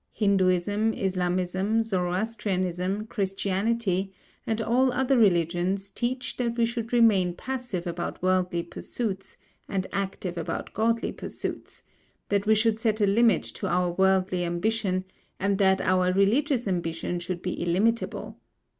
Hinduism, 0.13 0.93
Islamism, 0.95 1.83
Zoroastrianism, 1.83 3.05
Christianity 3.05 4.11
and 4.47 4.59
all 4.59 4.91
other 4.91 5.15
religions 5.15 5.91
teach 5.91 6.37
that 6.37 6.57
we 6.57 6.65
should 6.65 6.91
remain 6.91 7.35
passive 7.35 7.85
about 7.85 8.19
worldly 8.23 8.63
pursuits 8.63 9.37
and 9.69 9.85
active 9.93 10.39
about 10.39 10.73
godly 10.73 11.11
pursuits, 11.11 11.83
that 12.29 12.47
we 12.47 12.55
should 12.55 12.79
set 12.79 12.99
a 12.99 13.05
limit 13.05 13.43
to 13.43 13.67
our 13.67 13.91
worldly 13.91 14.43
ambition, 14.43 15.05
and 15.39 15.59
that 15.59 15.79
our 15.81 16.11
religious 16.11 16.67
ambition 16.67 17.19
should 17.19 17.43
be 17.43 17.61
illimitable. 17.61 18.39